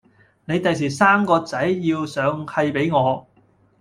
[0.45, 3.27] 你第時生個仔要上契畀我